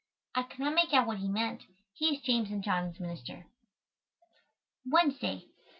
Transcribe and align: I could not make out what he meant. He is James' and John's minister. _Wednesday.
I 0.33 0.41
could 0.41 0.57
not 0.57 0.73
make 0.73 0.93
out 0.93 1.05
what 1.05 1.19
he 1.19 1.27
meant. 1.29 1.61
He 1.93 2.15
is 2.15 2.21
James' 2.23 2.49
and 2.49 2.63
John's 2.63 2.99
minister. 2.99 3.45
_Wednesday. 4.91 5.43